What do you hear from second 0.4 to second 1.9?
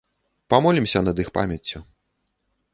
Памолімся над іх памяццю.